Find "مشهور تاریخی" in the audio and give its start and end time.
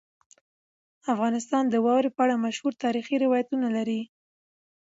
2.45-3.15